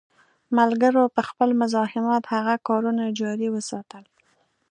ملګرو 0.57 1.03
په 1.15 1.21
خپل 1.29 1.49
مزاحمت 1.61 2.23
هغه 2.33 2.55
کارونه 2.67 3.03
جاري 3.19 3.47
وساتل. 3.51 4.03